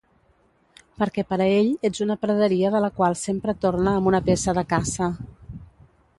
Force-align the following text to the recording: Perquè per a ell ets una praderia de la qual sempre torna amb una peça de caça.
Perquè 1.01 1.23
per 1.33 1.37
a 1.43 1.47
ell 1.57 1.69
ets 1.89 2.01
una 2.05 2.17
praderia 2.25 2.73
de 2.77 2.81
la 2.87 2.91
qual 2.97 3.19
sempre 3.27 3.57
torna 3.67 3.95
amb 4.01 4.11
una 4.13 4.25
peça 4.31 4.57
de 4.61 4.67
caça. 4.75 5.13